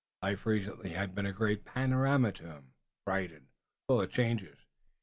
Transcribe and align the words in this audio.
Life 0.23 0.47
recently 0.47 0.93
had 0.93 1.13
been 1.13 1.27
a 1.27 1.31
great 1.31 1.63
panorama 1.63 2.31
to 2.31 2.43
him, 2.47 2.73
bright 3.05 3.31
and 3.31 3.45
full 3.87 4.01
of 4.01 4.09
changes. 4.11 4.57